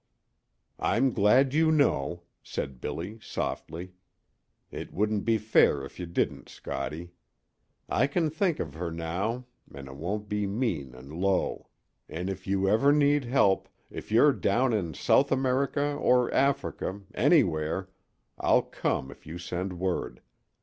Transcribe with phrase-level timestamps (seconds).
[0.79, 3.93] "I'm glad you know," said Billy, softly.
[4.71, 7.13] "It wouldn't be fair if you didn't, Scottie.
[7.87, 11.67] I can think of her now, an' it won't be mean and low.
[12.09, 17.87] And if you ever need help if you're down in South America or Africa anywhere
[18.39, 20.23] I'll come if you send word.